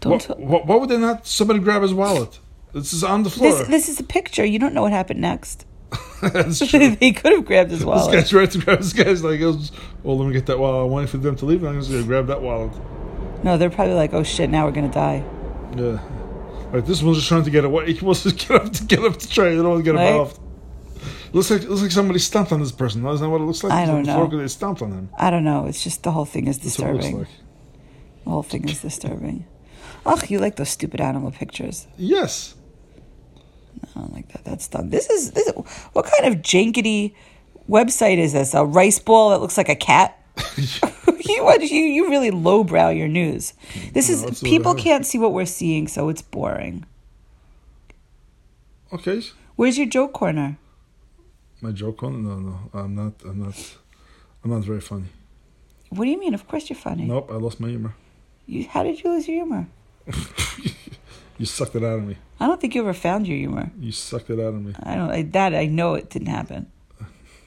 [0.00, 0.12] Don't.
[0.12, 1.26] What, t- what, why would they not?
[1.26, 2.38] Somebody grab his wallet.
[2.72, 3.50] This is on the floor.
[3.52, 4.44] this this is a picture.
[4.44, 5.64] You don't know what happened next.
[6.22, 6.96] That's true.
[6.96, 8.12] they could have grabbed his This wallet.
[8.12, 8.78] guy's right to grab.
[8.78, 9.58] This guy's like, "Well,
[10.04, 10.86] oh, let me get that wallet.
[10.86, 11.62] I'm waiting for them to leave.
[11.62, 12.72] and I'm just gonna grab that wallet."
[13.44, 15.22] No, they're probably like, oh shit, now we're gonna die.
[15.76, 16.00] Yeah.
[16.72, 17.92] Like this one's just trying to get away.
[17.92, 19.50] He wants to get up to get up to try.
[19.50, 20.08] They don't want to get Right.
[20.08, 20.40] involved.
[21.32, 23.04] Looks like looks like somebody stomped on this person.
[23.06, 23.72] Isn't that what it looks like?
[23.72, 24.38] I don't floor know.
[24.38, 25.10] They stomped on him.
[25.18, 25.66] I don't know.
[25.66, 27.18] It's just the whole thing is That's what it looks disturbing.
[27.20, 27.28] like.
[28.24, 29.46] The whole thing is disturbing.
[30.06, 31.86] Ugh, you like those stupid animal pictures.
[31.98, 32.54] Yes.
[33.82, 34.44] I don't like that.
[34.44, 34.90] That's dumb.
[34.90, 35.50] This is this.
[35.92, 37.14] What kind of jankety
[37.68, 38.54] website is this?
[38.54, 40.18] A rice ball that looks like a cat.
[41.28, 43.54] you what you you really lowbrow your news.
[43.92, 46.84] This is people can't see what we're seeing, so it's boring.
[48.92, 49.22] Okay.
[49.56, 50.58] Where's your joke corner?
[51.60, 52.18] My joke corner?
[52.18, 52.58] No, no.
[52.74, 53.14] I'm not.
[53.24, 53.76] I'm not.
[54.44, 55.06] I'm not very funny.
[55.90, 56.34] What do you mean?
[56.34, 57.06] Of course you're funny.
[57.06, 57.30] Nope.
[57.30, 57.94] I lost my humor.
[58.46, 59.66] You, how did you lose your humor?
[61.38, 62.16] You sucked it out of me.
[62.40, 63.70] I don't think you ever found your humor.
[63.78, 64.74] You sucked it out of me.
[64.82, 65.10] I don't.
[65.10, 66.70] I, that I know it didn't happen.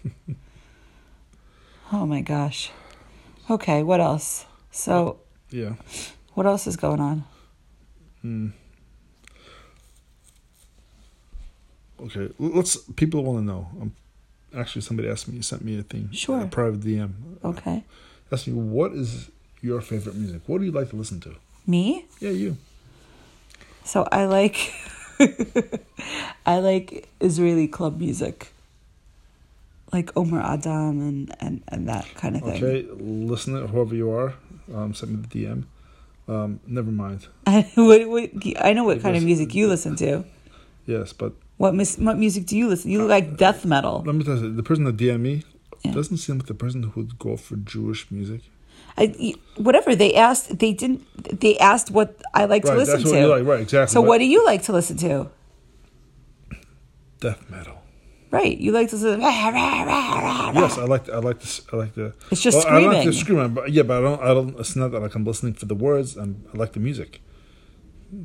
[1.91, 2.71] oh my gosh.
[3.49, 4.45] Okay, what else?
[4.71, 5.73] So, Yeah.
[6.35, 7.23] what else is going on?
[8.21, 8.49] Hmm.
[12.01, 12.29] Okay.
[12.39, 12.77] Let's.
[12.95, 13.67] People want to know.
[13.81, 13.93] Um,
[14.55, 15.41] actually, somebody asked me.
[15.41, 16.09] Sent me a thing.
[16.11, 16.41] Sure.
[16.41, 17.11] A private DM.
[17.43, 17.83] Okay,
[18.31, 19.29] Asked me what is
[19.61, 20.41] your favorite music.
[20.45, 21.35] What do you like to listen to?
[21.67, 22.05] me.
[22.19, 22.57] Yeah, you.
[23.89, 24.71] So I like,
[26.45, 28.53] I like Israeli club music,
[29.91, 32.63] like Omer Adam and and and that kind of thing.
[32.63, 34.35] Okay, listener, whoever you are,
[34.75, 35.63] um, send me the DM.
[36.27, 37.25] Um, never mind.
[37.47, 38.29] I, what, what,
[38.61, 40.23] I know what kind of music you listen to.
[40.85, 42.91] Yes, but What mis- what music do you listen?
[42.91, 44.03] You look like death metal.
[44.05, 45.43] let me tell you, the person that DM me
[45.83, 45.93] Yeah.
[45.93, 48.41] doesn't seem like the person who would go for Jewish music.
[48.97, 51.39] I, whatever they asked, they didn't.
[51.39, 53.27] They asked what I like to listen to.
[53.27, 53.45] like.
[53.45, 53.93] Right, exactly.
[53.93, 55.29] So but what do you like to listen to?
[57.19, 57.75] Death metal.
[58.31, 59.21] Right, you like to listen.
[59.21, 61.09] Yes, I like.
[61.09, 61.61] I like this.
[61.73, 62.13] I like the.
[62.29, 62.89] It's just screaming.
[62.89, 63.53] I like the screaming.
[63.53, 64.21] but yeah, but I don't.
[64.21, 64.59] I don't.
[64.59, 66.15] It's not that like I'm listening for the words.
[66.15, 67.21] I'm, I like the music.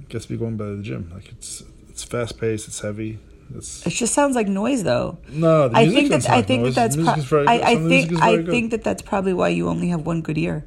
[0.09, 1.11] Gets me going by the gym.
[1.15, 2.69] Like it's it's fast paced.
[2.69, 3.19] It's heavy.
[3.57, 5.19] It's It just sounds like noise, though.
[5.31, 5.69] no.
[5.69, 7.07] The I think that I think that noise.
[7.07, 7.27] that's.
[7.29, 7.65] Pro- very I, good.
[7.67, 8.47] I Some of the music think I good.
[8.49, 10.67] think that that's probably why you only have one good ear.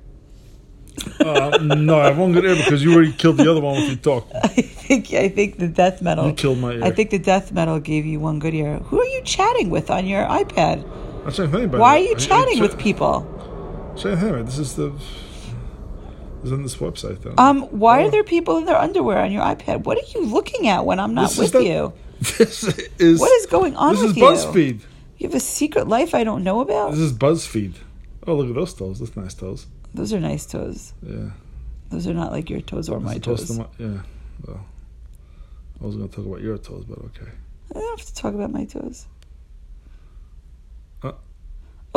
[1.19, 3.87] Uh, no, I have one good ear because you already killed the other one with
[3.87, 4.27] your talk.
[4.43, 6.27] I think I think the death metal.
[6.27, 6.83] You killed my ear.
[6.83, 8.77] I think the death metal gave you one good ear.
[8.77, 10.83] Who are you chatting with on your iPad?
[11.25, 13.25] I'm saying but Why are you I- chatting I- with people?
[13.97, 14.89] Saying hey, this is the.
[14.89, 17.33] This is on this website though.
[17.37, 18.07] Um, why Oh.
[18.07, 19.83] are there people in their underwear on your iPad?
[19.83, 21.93] What are you looking at when I'm not This with the- you?
[22.19, 22.63] This
[22.99, 23.19] is.
[23.19, 24.23] What is going on This with is you?
[24.23, 24.81] BuzzFeed.
[25.17, 26.91] You have a secret life I don't know about.
[26.91, 27.73] This is BuzzFeed.
[28.25, 28.99] Oh, look at those toes.
[28.99, 29.67] That's nice toes.
[29.93, 30.93] Those are nice toes.
[31.01, 31.31] Yeah.
[31.89, 33.47] Those are not like your toes or my toes.
[33.47, 34.01] to my- yeah.
[34.45, 34.65] Well,
[35.81, 37.31] I was going to talk about your toes, but okay.
[37.71, 39.05] I don't have to talk about my toes.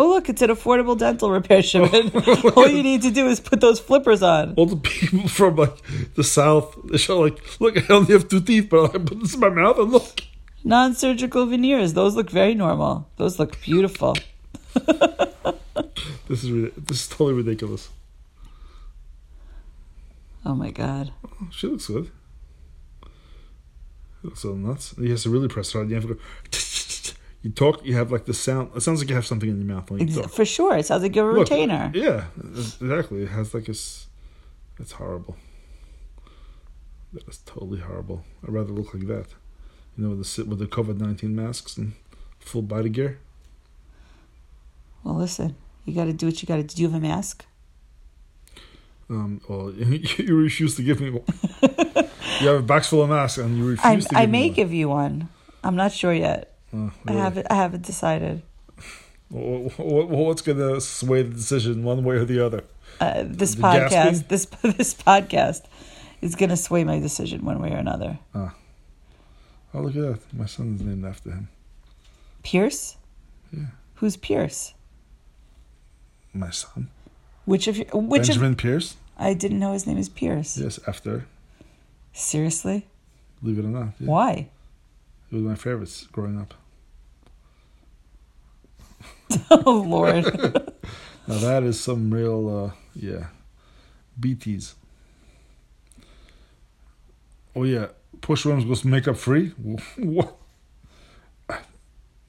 [0.01, 2.15] Oh, look, it's an affordable dental repair shipment.
[2.27, 4.55] Oh, All you need to do is put those flippers on.
[4.57, 5.77] All the people from like
[6.15, 9.35] the south, they show like, look, I only have two teeth, but I put this
[9.35, 10.23] in my mouth and look.
[10.65, 11.93] Non surgical veneers.
[11.93, 13.11] Those look very normal.
[13.19, 14.17] Those look beautiful.
[16.29, 17.91] This is this is totally ridiculous.
[20.47, 21.13] Oh my God.
[21.27, 22.11] Oh, she looks good.
[23.03, 24.95] She looks so nuts.
[24.97, 25.91] You have to really press hard.
[25.91, 26.21] You have to go.
[27.43, 27.85] You talk.
[27.85, 28.71] You have like the sound.
[28.77, 30.31] It sounds like you have something in your mouth when you talk.
[30.31, 30.77] For sure.
[30.77, 31.91] It sounds like you have a Look, retainer.
[31.95, 33.23] Yeah, exactly.
[33.23, 33.73] It has like a.
[33.73, 34.07] s-
[34.79, 35.37] It's horrible.
[37.13, 38.25] That is totally horrible.
[38.45, 39.27] I'd rather look like that.
[39.97, 41.93] You know, with the sit with the COVID nineteen masks and
[42.39, 43.19] full body gear.
[45.03, 46.75] Well, listen, you got to do what you got to do.
[46.75, 47.47] Do you have a mask?
[49.09, 51.25] Um, well, you refuse to give me one.
[52.41, 54.47] you have a box full of masks and you refuse I, to give I may
[54.49, 54.55] one.
[54.55, 55.29] give you one.
[55.65, 56.50] I'm not sure yet.
[56.75, 57.47] Oh, I haven't.
[57.51, 58.43] I haven't decided.
[59.33, 62.65] Wh- wh- wh- What's going to sway the decision one way or the other?
[63.01, 63.91] Uh, this The podcast.
[63.91, 64.25] gasping?
[64.29, 64.45] This
[64.77, 65.63] this podcast
[66.21, 68.19] is going to sway my decision one way or another.
[68.35, 68.55] Ah.
[69.73, 70.21] Oh, look at that.
[70.37, 71.49] My son's named after him.
[72.43, 72.97] Pierce.
[73.53, 73.67] Yeah.
[73.97, 74.75] Who's Pierce?
[76.33, 76.89] My son.
[77.45, 77.85] Which of you?
[77.93, 78.59] Which Benjamin of?
[78.59, 78.97] Pierce?
[79.19, 80.57] I didn't know his name is Pierce.
[80.57, 81.27] Yes, after.
[82.13, 82.87] Seriously?
[83.43, 83.89] Believe it or not.
[83.99, 84.07] Yeah.
[84.09, 84.49] Why?
[85.29, 86.55] He was my favorites growing up.
[89.51, 90.25] oh Lord.
[91.27, 93.27] Now that is some real, uh, yeah,
[94.19, 94.75] BTs.
[97.55, 97.89] Oh yeah,
[98.21, 99.53] push rooms goes makeup free.
[99.97, 100.37] What?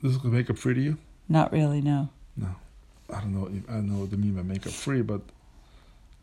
[0.04, 0.98] This is makeup free to you?
[1.30, 2.10] Not really, no.
[2.36, 2.56] no.
[3.10, 3.48] I don't know.
[3.70, 5.22] I don't know what they mean by makeup free, but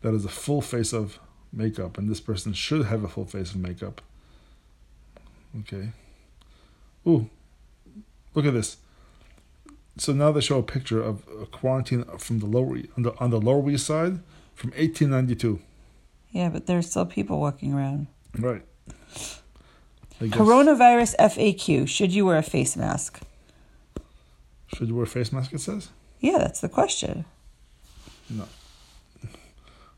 [0.01, 1.19] that is a full face of
[1.51, 4.01] makeup, and this person should have a full face of makeup.
[5.61, 5.89] Okay.
[7.07, 7.29] Ooh,
[8.33, 8.77] look at this.
[9.99, 13.29] So now they show a picture of a quarantine from the lower on the on
[13.31, 14.19] the Lower East Side
[14.55, 15.59] from 1892.
[16.31, 18.07] Yeah, but there's still people walking around.
[18.37, 18.63] Right.
[20.21, 21.87] Coronavirus FAQ.
[21.87, 23.19] Should you wear a face mask?
[24.67, 25.53] Should you wear a face mask?
[25.53, 25.89] It says.
[26.19, 27.25] Yeah, that's the question.
[28.29, 28.45] No.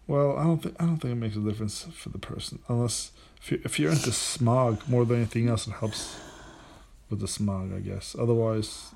[0.08, 3.12] Well, I don't think I don't think it makes a difference for the person unless
[3.42, 6.16] if you if you're into smog more than anything else, it helps
[7.10, 8.16] with the smog, I guess.
[8.18, 8.94] Otherwise,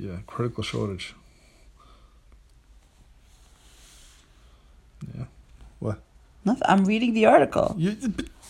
[0.00, 1.14] yeah, critical shortage.
[5.14, 5.24] Yeah,
[6.44, 6.62] Nothing.
[6.66, 7.74] I'm reading the article.
[7.78, 7.96] you,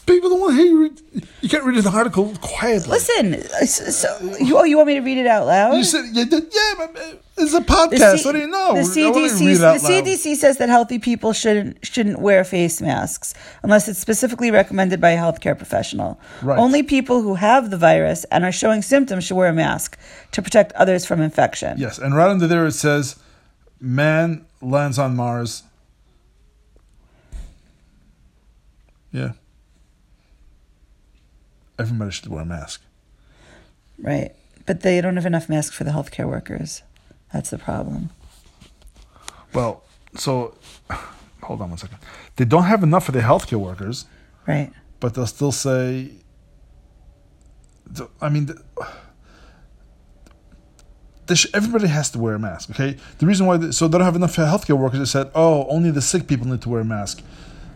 [0.07, 0.83] people don't want to hear you.
[0.83, 1.03] Read,
[1.40, 2.90] you can't read the article quietly.
[2.90, 5.74] Listen, so, you, oh, you want me to read it out loud?
[5.74, 8.18] You said yeah, yeah, but uh, it's a podcast.
[8.18, 8.74] C- what do you know?
[8.74, 9.88] The CDC, the.
[9.88, 15.11] CDC says that healthy people shouldn't shouldn't wear face masks unless it's specifically recommended by
[15.11, 16.20] a healthcare professional.
[16.42, 16.59] Right.
[16.59, 19.98] Only people who have the virus and are showing symptoms should wear a mask
[20.33, 21.79] to protect others from infection.
[21.79, 23.16] Yes, and right under there it says,
[23.81, 25.62] "Man lands on Mars."
[29.12, 29.33] Yeah.
[31.79, 32.83] Everybody should wear a mask.
[33.99, 34.33] Right.
[34.66, 36.83] But they don't have enough masks for the healthcare workers.
[37.33, 38.11] That's the problem.
[39.55, 39.83] Well,
[40.16, 40.55] so
[41.42, 41.99] hold on one second.
[42.37, 44.07] They don't have enough for the healthcare workers,
[44.46, 44.73] Right.
[45.01, 46.12] but they'll still say.
[48.20, 48.51] I mean,
[51.55, 52.70] everybody has to wear a mask.
[52.70, 54.99] Okay, the reason why they, so they don't have enough healthcare workers.
[55.01, 57.23] They said, oh, only the sick people need to wear a mask.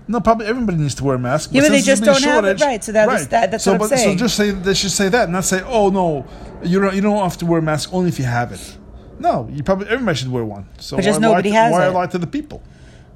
[0.07, 1.51] No, probably everybody needs to wear a mask.
[1.53, 3.83] Yeah, but they just don't have it, right, so that was- that- that's so, what
[3.83, 4.19] I'm saying.
[4.19, 6.27] So just say they should say that, not say, oh no,
[6.63, 8.77] you don't you don't have to wear a mask only if you have it.
[9.19, 10.67] No, you probably everybody should wear one.
[10.79, 11.91] So But just why nobody to, has why it.
[11.93, 12.63] lie to the people?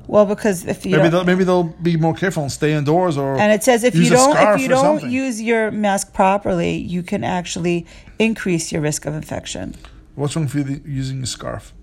[0.07, 3.37] Well, because if you Maybe they'll, maybe they'll be more careful and stay indoors or
[3.39, 5.11] and it says if you don't if you don't something.
[5.11, 7.85] use your mask properly, you can actually
[8.19, 9.75] increase your risk of infection.
[10.15, 11.75] What's wrong with using a scarf?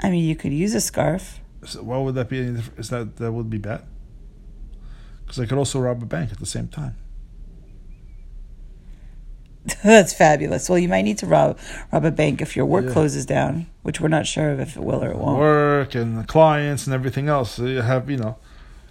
[0.00, 1.40] I mean, you could use a scarf.
[1.64, 2.78] So why would that be any different?
[2.78, 3.82] Is that that would be bad?
[5.24, 6.96] Because I could also rob a bank at the same time.
[9.84, 10.68] That's fabulous.
[10.68, 11.58] Well, you might need to rob
[11.92, 12.92] rob a bank if your work Yeah.
[12.92, 15.38] closes down, which we're not sure of if it will or it won't.
[15.38, 17.52] Work and the clients and everything else.
[17.52, 18.36] So you have you know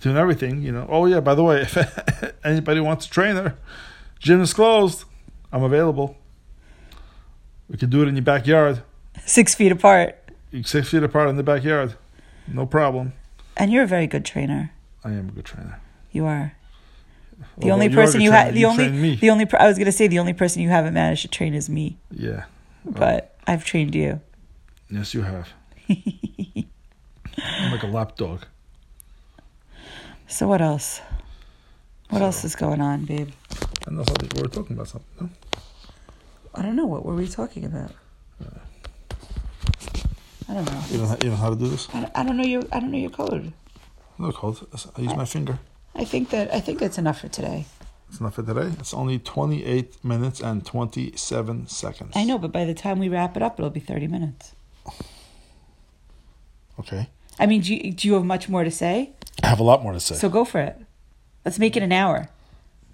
[0.01, 0.61] doing everything.
[0.61, 0.85] You know.
[0.89, 1.19] Oh yeah.
[1.21, 1.75] By the way, if
[2.43, 3.57] anybody wants a trainer,
[4.19, 5.05] gym is closed.
[5.51, 6.15] I'm available.
[7.67, 8.83] We can do it in your backyard.
[9.25, 10.15] Six feet apart,
[10.63, 11.95] six feet apart in the backyard.
[12.53, 13.13] No problem.
[13.57, 14.71] and you're a very good trainer.
[15.03, 15.79] I am a good trainer.
[16.11, 16.53] You are
[17.57, 18.53] the Although only person you have.
[18.53, 19.15] The only me.
[19.15, 19.45] the only.
[19.57, 22.45] I was gonna say the only person you haven't managed to train is me, Yeah.
[22.85, 24.19] but I've trained you.
[24.89, 25.49] Yes, you have.
[25.89, 28.45] I'm like a lap dog.
[30.27, 31.01] So what else?
[32.09, 33.29] What So- else is going on, babe?
[33.87, 34.29] I know something.
[34.35, 35.09] We were talking about something.
[35.21, 35.29] No?
[36.55, 36.85] I don't know.
[36.85, 37.91] What were we talking about?
[40.49, 40.81] I don't know.
[40.89, 41.87] You know, how- you know how to do this?
[41.93, 42.63] I don't, I don't know your.
[42.71, 43.53] I don't know your code.
[44.17, 44.57] No code.
[44.97, 45.59] I use my finger.
[45.95, 47.65] I think that I think that's enough for today.
[48.09, 48.71] It's enough for today.
[48.79, 52.13] It's only 28 minutes and 27 seconds.
[52.15, 54.53] I know, but by the time we wrap it up, it'll be thirty minutes.
[56.79, 57.09] Okay.
[57.37, 59.11] I mean, do you, do you have much more to say?
[59.43, 60.15] I have a lot more to say.
[60.15, 60.75] So go for it.
[61.45, 62.29] Let's make it an hour.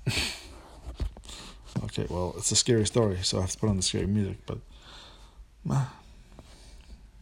[1.86, 4.38] okay, well, it's a scary story, so I have to put on the scary music,
[4.46, 4.58] but
[5.70, 5.94] ah,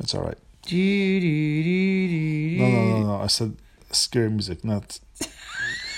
[0.04, 0.38] it's all right.
[0.66, 3.22] Do, do, do, No, no, no, no.
[3.24, 3.56] I said
[3.92, 5.00] scary music, not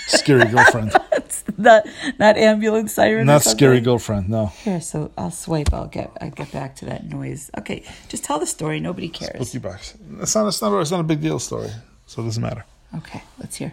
[0.06, 0.92] scary girlfriend.
[1.58, 1.86] Not
[2.18, 3.26] not ambulance siren.
[3.26, 4.46] not scary girlfriend, no.
[4.46, 5.72] Here, so I'll swipe.
[5.72, 7.50] I'll get I get back to that noise.
[7.56, 8.78] Okay, just tell the story.
[8.78, 9.48] Nobody cares.
[9.48, 9.94] Spooky box.
[10.20, 11.70] It's not, it's, not, it's not a big deal story,
[12.06, 12.64] so it doesn't matter.
[12.96, 13.72] Okay, let's hear.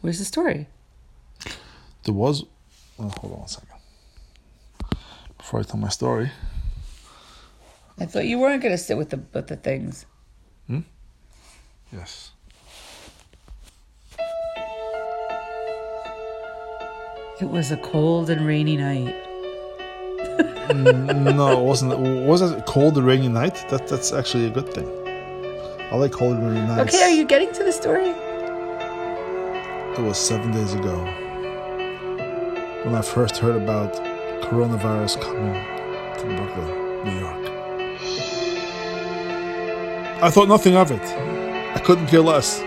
[0.00, 0.66] Where's the story?
[2.04, 2.44] There was.
[2.98, 3.68] Oh, hold on a second.
[5.36, 6.30] Before I tell my story,
[7.98, 10.06] I thought you weren't gonna sit with the with the things.
[10.66, 10.80] Hmm?
[11.92, 12.32] Yes.
[17.40, 19.14] It was a cold and rainy night.
[20.68, 21.98] Mm, no, it wasn't.
[22.26, 23.54] Was it cold and rainy night?
[23.70, 24.88] That that's actually a good thing.
[25.90, 26.94] I like cold and rainy nights.
[26.94, 28.10] Okay, are you getting to the story?
[29.96, 30.96] It was seven days ago
[32.84, 33.94] when I first heard about
[34.42, 35.54] coronavirus coming
[36.18, 36.86] to Brooklyn.
[37.04, 37.45] New York.
[40.22, 41.02] I thought nothing of it.
[41.02, 42.60] I couldn't care less.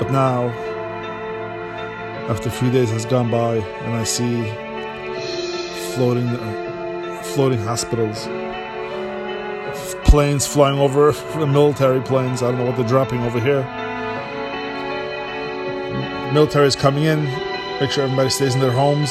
[0.00, 0.48] But now,
[2.28, 4.42] after a few days has gone by, and I see
[5.94, 8.26] floating, uh, floating hospitals,
[10.04, 11.12] planes flying over,
[11.46, 12.42] military planes.
[12.42, 13.62] I don't know what they're dropping over here.
[16.32, 17.22] Military is coming in,
[17.78, 19.10] make sure everybody stays in their homes.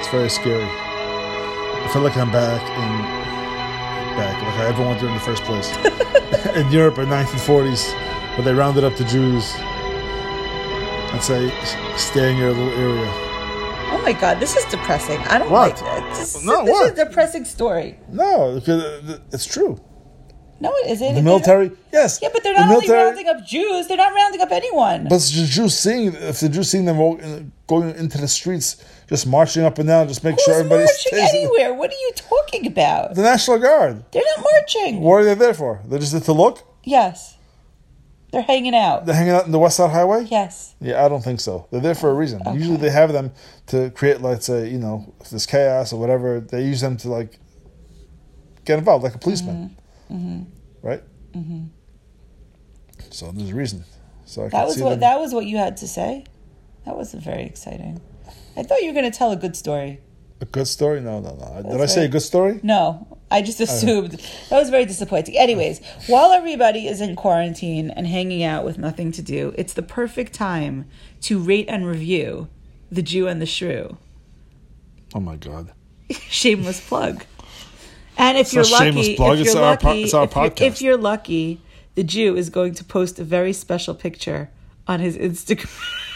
[0.00, 0.66] It's very scary.
[0.66, 3.19] I feel like I'm back in
[4.60, 6.56] back, like I ever went there in the first place.
[6.56, 7.92] in Europe in 1940s,
[8.36, 9.54] where they rounded up the Jews
[11.12, 11.50] and say,
[11.96, 13.10] stay in your little area.
[13.92, 15.18] Oh my god, this is depressing.
[15.22, 15.70] I don't What?
[15.70, 16.16] like that.
[16.16, 16.92] This, No, this what?
[16.92, 17.98] is a depressing story.
[18.08, 19.80] No, because uh, it's true.
[20.62, 21.14] No, it isn't.
[21.14, 22.18] The military, yes.
[22.22, 25.04] Yeah, but they're the not only military- rounding up Jews, they're not rounding up anyone.
[25.04, 27.20] But the Jews seeing if the Jews seeing them walk,
[27.66, 28.76] going into the streets,
[29.08, 31.30] just marching up and down, just make Who's sure everybody marching stays.
[31.34, 31.72] anywhere?
[31.72, 33.14] What are you talking about?
[33.14, 34.04] The National Guard.
[34.12, 35.00] They're not marching.
[35.00, 35.80] What are they there for?
[35.86, 36.62] They're just there to look.
[36.84, 37.36] Yes.
[38.32, 39.06] They're hanging out.
[39.06, 40.26] They're hanging out in the West Side Highway.
[40.30, 40.74] Yes.
[40.80, 41.66] Yeah, I don't think so.
[41.72, 42.40] They're there for a reason.
[42.52, 43.32] Usually they have them
[43.68, 47.38] to create, let's say, you know, this chaos or whatever, they use them to like
[48.64, 49.74] get involved, like a policeman, Mm-hmm.
[50.82, 51.02] Right?
[51.32, 51.64] Mm-hmm.
[53.10, 53.84] So there's a reason.
[54.24, 55.00] So I That was what them.
[55.00, 56.24] that was what you had to say.
[56.84, 58.00] That wasn't very exciting.
[58.56, 60.00] I thought you were going to tell a good story.
[60.40, 61.00] a good story.
[61.00, 61.62] No, no, no.
[61.62, 62.60] Did I That's say a good story?
[62.62, 64.12] No, I just assumed
[64.50, 65.36] that was very disappointing.
[65.36, 69.82] Anyways, while everybody is in quarantine and hanging out with nothing to do, it's the
[69.82, 70.86] perfect time
[71.22, 72.48] to rate and review
[72.90, 73.96] The Jew and the Shrew.
[75.14, 75.72] Oh my god.
[76.10, 77.24] Shameless plug.
[78.20, 80.68] And if It's you're lucky, if it's you're our po- lucky, it's our if, you're,
[80.68, 81.60] if you're lucky,
[81.94, 84.50] the Jew is going to post a very special picture
[84.86, 85.70] on his Instagram.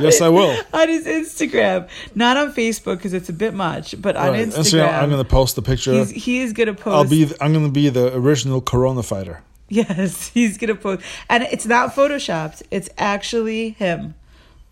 [0.00, 0.58] Yes, I will.
[0.72, 4.48] on his Instagram, not on Facebook because it's a bit much, but on Right.
[4.48, 5.02] Instagram.
[5.02, 5.92] I'm going to post the picture.
[5.92, 6.94] He's, he is gonna post.
[6.94, 7.30] I'll be.
[7.38, 9.42] I'm going to be the original Corona fighter.
[9.70, 12.62] Yes, he's gonna post, and it's not photoshopped.
[12.70, 14.14] It's actually him.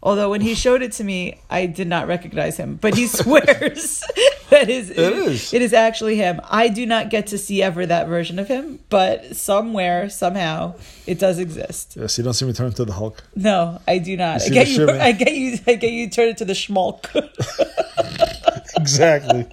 [0.07, 4.05] Although when he showed it to me, I did not recognize him, but he swears
[4.51, 5.53] that is it is.
[5.53, 6.41] It is actually him.
[6.45, 10.77] I do not get to see ever that version of him, but somewhere, somehow,
[11.09, 11.97] it does exist.
[11.97, 13.25] Yes, you don't see me turn into the Hulk.
[13.35, 14.43] No, I do not.
[14.43, 14.89] I get you.
[14.89, 15.59] I get you.
[15.67, 16.09] I get you.
[16.09, 17.11] Turn it to the schmalk.
[18.79, 19.47] Exactly.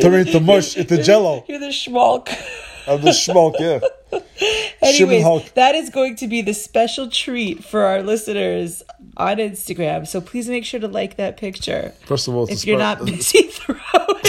[0.00, 1.44] turn into mush, into Jello.
[1.48, 2.28] You're the schmalk.
[2.86, 3.54] Of the schmalk.
[3.60, 3.80] yeah.
[4.82, 8.82] Anyways, that is going to be the special treat for our listeners
[9.16, 10.06] on Instagram.
[10.06, 11.92] So please make sure to like that picture.
[12.06, 14.24] First of all, if you're not busy throwing up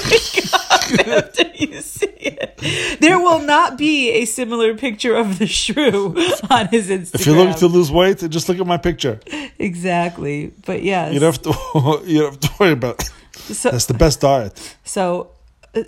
[1.08, 3.00] after you see it.
[3.00, 6.16] There will not be a similar picture of the shrew
[6.50, 7.16] on his Instagram.
[7.16, 9.20] If you're looking to lose weight, just look at my picture.
[9.60, 10.52] exactly.
[10.66, 11.14] But yes.
[11.14, 12.02] You don't have to.
[12.06, 13.02] You don't have to worry about.
[13.02, 13.12] It.
[13.54, 14.78] so, That's the best diet.
[14.84, 15.32] so
[15.76, 15.84] uh,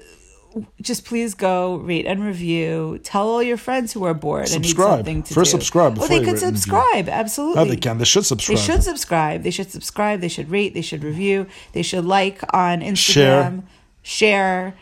[0.81, 2.99] just please go rate and review.
[3.03, 4.97] Tell all your friends who are bored and need Subscribe.
[4.99, 5.57] something to First do.
[5.57, 7.07] subscribe before they could subscribe.
[7.09, 7.63] Absolutely.
[7.63, 7.97] No, they can.
[7.97, 8.57] They should subscribe.
[8.57, 9.43] They should subscribe.
[9.43, 10.21] They should subscribe.
[10.21, 10.73] They should rate.
[10.73, 11.47] They should review.
[11.73, 12.95] They should like on Instagram.
[12.95, 13.63] Share.
[14.03, 14.75] Share.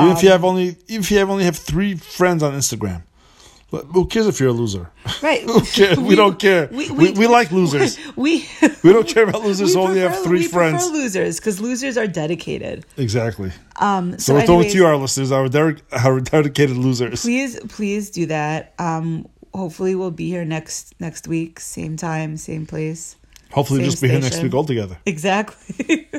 [0.00, 3.02] Even if you Um, have only, if you have only have three friends on Instagram,
[3.72, 4.90] But who cares if you're a loser?
[5.22, 5.44] Right.
[5.72, 5.98] Cares?
[5.98, 6.68] We, don't care.
[6.70, 7.98] We, we, we like losers.
[8.16, 8.46] We
[8.84, 9.74] We don't care about losers.
[9.74, 10.82] we only have prefer- three we friends.
[10.84, 12.84] prefer losers because losers are dedicated.
[12.98, 13.50] Exactly.
[13.80, 14.12] Um.
[14.12, 17.22] So, So, so anyways, to you, our listeners, our, dedic- our dedicated losers.
[17.22, 18.74] please, please do that.
[18.78, 19.26] Um.
[19.54, 23.16] Hopefully, we'll be here next next week, same time, same place.
[23.52, 24.98] Hopefully, same just be here next week all together.
[25.06, 26.08] Exactly.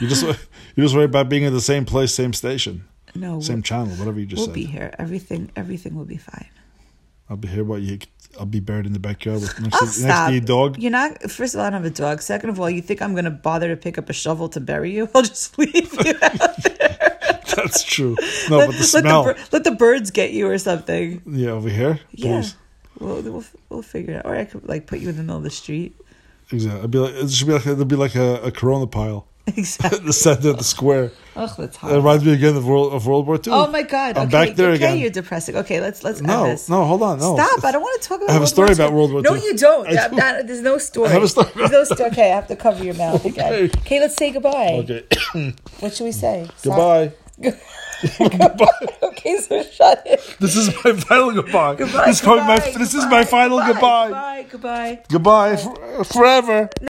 [0.00, 2.84] You just you just worry about being at the same place, same station,
[3.16, 4.54] no, same channel, whatever you just we'll said.
[4.54, 4.94] be here.
[4.96, 6.46] Everything, everything will be fine.
[7.30, 7.64] I'll be here.
[7.64, 7.98] What you?
[8.38, 10.28] I'll be buried in the backyard with oh, next, to, next stop.
[10.28, 10.78] to your dog.
[10.78, 11.30] You're not.
[11.30, 12.22] First of all, I don't have a dog.
[12.22, 14.60] Second of all, you think I'm going to bother to pick up a shovel to
[14.60, 15.08] bury you?
[15.14, 16.14] I'll just leave you.
[16.22, 17.18] out there.
[17.56, 18.16] That's true.
[18.48, 19.34] No, let, but the let smell.
[19.52, 21.22] let the birds get you or something.
[21.26, 22.00] yeah, over here.
[22.12, 22.40] Yeah.
[22.40, 22.56] Please.
[23.00, 24.26] We'll, we'll we'll figure it out.
[24.26, 25.96] Or I could like put you in the middle of the street.
[26.50, 26.78] Exactly.
[26.78, 29.26] It'd be like it should be like it'll be like a, a Corona pile.
[29.56, 29.98] Exactly.
[30.06, 31.10] the center of the square.
[31.34, 33.52] Oh, that's It reminds me again of World of World War Two.
[33.52, 34.18] Oh my god.
[34.18, 34.98] I'm okay, back there okay, again.
[34.98, 35.56] you're depressing.
[35.56, 36.68] Okay, let's let's No, end this.
[36.68, 37.34] no, hold on, no.
[37.36, 37.64] Stop!
[37.64, 38.30] I don't want to talk about.
[38.30, 38.94] I have a World story War about II.
[38.96, 39.86] World War No, you don't.
[39.88, 40.16] I do.
[40.16, 41.08] not- there's no story.
[41.10, 42.10] I have a story There's no story.
[42.10, 43.52] Okay, I have to cover your mouth again.
[43.52, 43.78] Okay.
[43.80, 44.84] Okay, let's say goodbye.
[44.84, 45.04] Okay.
[45.80, 46.48] What should we say?
[46.62, 47.12] goodbye.
[47.40, 48.66] Goodbye.
[49.02, 50.36] okay, so shut it.
[50.40, 51.74] This is my final goodbye.
[51.76, 52.06] Goodbye.
[52.06, 54.08] This, is my- goodbye, this is my final goodbye.
[54.08, 54.46] Goodbye.
[54.50, 55.02] Goodbye.
[55.08, 56.68] Goodbye, for, forever.